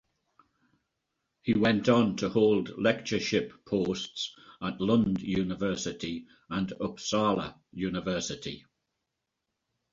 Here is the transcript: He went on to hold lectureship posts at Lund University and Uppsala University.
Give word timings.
He 1.43 1.53
went 1.53 1.87
on 1.87 2.15
to 2.15 2.29
hold 2.29 2.75
lectureship 2.75 3.53
posts 3.67 4.33
at 4.59 4.81
Lund 4.81 5.21
University 5.21 6.25
and 6.49 6.73
Uppsala 6.79 7.59
University. 7.71 8.65